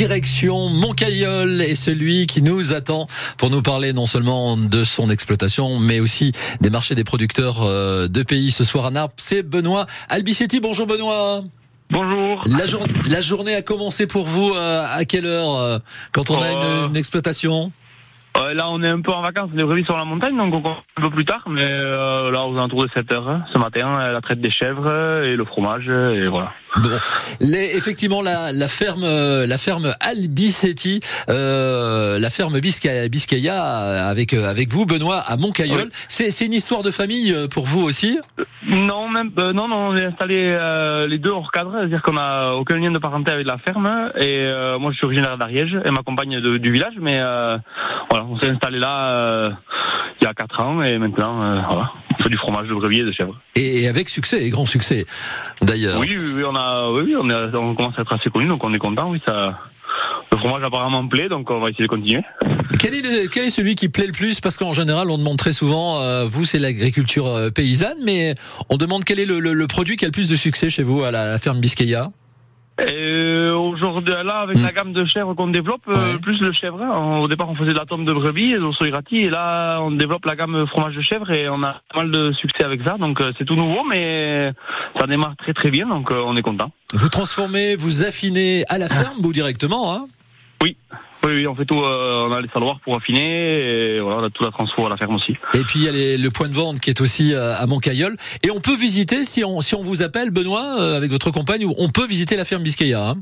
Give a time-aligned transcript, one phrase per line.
[0.00, 3.08] direction Montcailleul et celui qui nous attend
[3.38, 8.06] pour nous parler non seulement de son exploitation, mais aussi des marchés des producteurs euh,
[8.06, 9.14] de pays ce soir à Naples.
[9.16, 10.60] C'est Benoît Albicetti.
[10.60, 11.42] Bonjour Benoît.
[11.90, 12.44] Bonjour.
[12.46, 15.78] La, jour- la journée a commencé pour vous euh, à quelle heure euh,
[16.12, 17.72] quand on a Euh, une, une exploitation?
[18.38, 20.60] Euh, là, on est un peu en vacances, les brebis sur la montagne, donc on
[20.60, 23.92] commence un peu plus tard, mais euh, là, aux alentours de 7 heures, ce matin,
[23.98, 26.52] euh, la traite des chèvres euh, et le fromage, euh, et voilà.
[26.76, 26.90] Bon,
[27.40, 31.00] les, effectivement, la, la ferme, la ferme Albicetti,
[31.30, 35.86] euh, la ferme Biscaya, Biscaya avec avec vous, Benoît, à Montcailleul.
[35.86, 35.90] Oui.
[36.08, 38.18] C'est une histoire de famille pour vous aussi?
[38.66, 42.18] Non, même, euh, non, non, on est installé euh, les deux hors cadre, c'est-à-dire qu'on
[42.18, 45.78] a aucun lien de parenté avec la ferme, et euh, moi, je suis originaire d'Ariège,
[45.82, 47.56] et ma compagne de- du village, mais euh,
[48.10, 49.50] voilà, on s'est installé là euh,
[50.20, 53.00] il y a 4 ans, et maintenant, euh, voilà, on fait du fromage de brebis
[53.00, 53.38] et de chèvres.
[53.54, 55.06] Et, et avec succès, et grand succès
[55.62, 55.98] d'ailleurs.
[56.00, 58.78] Oui, oui, oui, on a, oui, on, commence à être assez connus, donc on est
[58.78, 59.10] content.
[59.10, 59.58] Oui, ça,
[60.32, 62.22] le fromage apparemment plaît, donc on va essayer de continuer.
[62.80, 64.40] Quel est, le- quel est celui qui plaît le plus?
[64.40, 68.34] Parce qu'en général, on demande très souvent, euh, vous, c'est l'agriculture paysanne, mais
[68.68, 70.82] on demande quel est le, le- le produit qui a le plus de succès chez
[70.82, 72.08] vous à la, la ferme Biscaya?
[72.78, 74.62] Et aujourd'hui, là, avec Mm.
[74.62, 76.18] la gamme de chèvres qu'on développe, euh, Ouais.
[76.18, 76.82] plus le chèvre.
[76.82, 77.20] hein.
[77.20, 79.90] Au départ, on faisait de la tombe de brebis et d'osso irati, et là, on
[79.90, 82.96] développe la gamme fromage de chèvre et on a pas mal de succès avec ça.
[82.98, 84.52] Donc, euh, c'est tout nouveau, mais
[85.00, 86.70] ça démarre très très bien, donc euh, on est content.
[86.92, 90.06] Vous transformez, vous affinez à la ferme ou directement hein?
[90.62, 90.76] Oui,
[91.34, 91.80] oui, on fait tout.
[91.82, 94.88] euh, on a les saloirs pour affiner, et voilà, on a tout la transfo à
[94.90, 95.32] la ferme aussi.
[95.54, 97.66] Et puis il y a les- le point de vente qui est aussi euh, à
[97.66, 98.16] Montcailleul.
[98.42, 101.66] Et on peut visiter, si on, si on vous appelle, Benoît, euh, avec votre compagne,
[101.78, 103.08] on peut visiter la ferme Biscaya.
[103.10, 103.14] hein.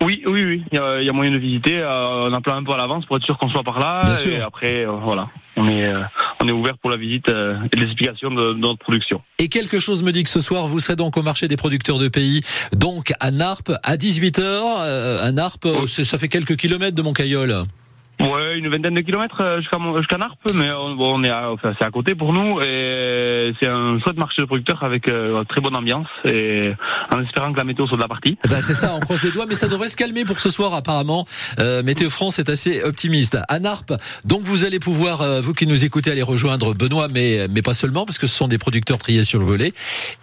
[0.00, 0.62] Oui, oui, oui.
[0.70, 1.78] Il y a, il y a moyen de visiter.
[1.80, 4.02] euh, on appelle un peu à l'avance pour être sûr qu'on soit par là.
[4.04, 4.44] Bien et sûr.
[4.46, 5.92] après, voilà, on est,
[6.40, 9.22] on est ouvert pour la visite euh, et l'explication de, de notre production.
[9.38, 11.98] Et quelque chose me dit que ce soir, vous serez donc au marché des producteurs
[11.98, 14.40] de pays, donc à Narpe, à 18h.
[14.40, 17.64] Euh, à Narpe, ça fait quelques kilomètres de Montcailleul.
[18.20, 21.72] Ouais, une vingtaine de kilomètres euh, jusqu'à jusqu'à Narpe, mais bon, on est, à- enfin,
[21.78, 25.60] c'est à côté pour nous et c'est un chouette marché de producteurs avec euh, très
[25.60, 26.72] bonne ambiance et
[27.12, 28.36] en espérant que la météo soit de la partie.
[28.48, 30.74] Ben c'est ça, on croise les doigts, mais ça devrait se calmer pour ce soir
[30.74, 31.26] apparemment.
[31.60, 33.38] Euh, Météo France est assez optimiste.
[33.48, 33.92] À Narpe,
[34.24, 37.74] donc vous allez pouvoir, euh, vous qui nous écoutez, aller rejoindre Benoît, mais mais pas
[37.74, 39.72] seulement, parce que ce sont des producteurs triés sur le volet.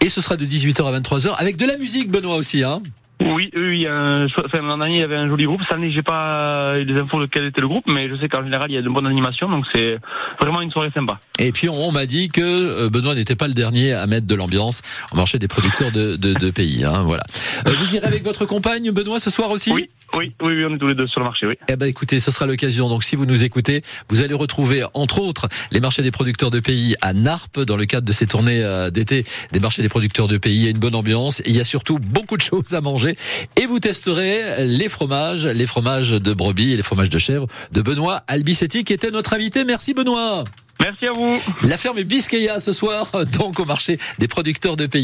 [0.01, 2.63] Et ce sera de 18h à 23h avec de la musique, Benoît aussi.
[2.63, 2.81] Hein
[3.21, 5.61] Oui, oui, il y a un enfin, l'an dernier il y avait un joli groupe.
[5.63, 8.27] Cette année j'ai pas eu les infos de quel était le groupe, mais je sais
[8.27, 9.99] qu'en général il y a de bonnes animations, donc c'est
[10.39, 11.19] vraiment une soirée sympa.
[11.39, 14.27] Et puis on, on m'a dit que euh, Benoît n'était pas le dernier à mettre
[14.27, 14.81] de l'ambiance
[15.13, 16.83] au marché des producteurs de, de, de pays.
[16.83, 17.23] Hein, voilà.
[17.67, 19.71] Euh, vous irez avec votre compagne, Benoît, ce soir aussi?
[19.71, 21.55] Oui, oui, oui, oui, on est tous les deux sur le marché, oui.
[21.67, 22.89] Eh ben écoutez, ce sera l'occasion.
[22.89, 26.59] Donc si vous nous écoutez, vous allez retrouver entre autres les marchés des producteurs de
[26.59, 30.27] pays à Narpe dans le cadre de ces tournées euh, d'été des marchés des producteurs
[30.27, 30.55] de pays.
[30.55, 31.41] Il y a une bonne ambiance.
[31.41, 33.17] Et il y a surtout beaucoup de choses à manger.
[33.57, 37.81] Et vous testerez les fromages, les fromages de brebis et les fromages de chèvre de
[37.81, 39.65] Benoît Albicetti qui était notre invité.
[39.65, 40.44] Merci Benoît.
[40.81, 41.41] Merci à vous.
[41.63, 45.03] La ferme Biscaya ce soir, donc au marché des producteurs de pays.